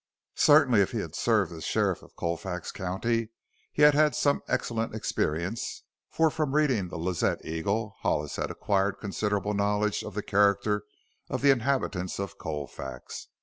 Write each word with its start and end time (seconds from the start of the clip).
Certainly, 0.39 0.81
if 0.81 0.93
he 0.93 0.97
had 1.01 1.13
served 1.13 1.51
as 1.53 1.63
sheriff 1.63 2.01
of 2.01 2.15
Colfax 2.15 2.71
County, 2.71 3.29
he 3.71 3.83
had 3.83 3.93
had 3.93 4.15
some 4.15 4.41
excellent 4.47 4.95
experiences, 4.95 5.83
for 6.09 6.31
from 6.31 6.55
reading 6.55 6.87
the 6.87 6.97
Lazette 6.97 7.45
Eagle, 7.45 7.95
Hollis 7.99 8.37
had 8.37 8.49
acquired 8.49 8.97
considerable 8.97 9.53
knowledge 9.53 10.01
of 10.03 10.15
the 10.15 10.23
character 10.23 10.85
of 11.29 11.43
the 11.43 11.51
inhabitants 11.51 12.17
of 12.17 12.39
Colfax. 12.39 13.27